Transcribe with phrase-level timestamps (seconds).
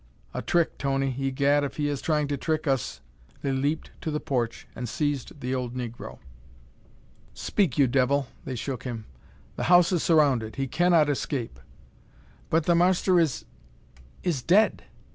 [0.33, 1.15] "A trick, Tony!
[1.15, 3.01] Egad, if he is trying to trick us"
[3.43, 6.17] They leaped to the porch and seized the old negro.
[7.35, 9.05] "Speak, you devil!" They shook him.
[9.57, 10.55] "The house is surrounded.
[10.55, 11.59] He cannot escape!"
[12.49, 13.45] "But the marster is
[14.23, 14.85] is dead!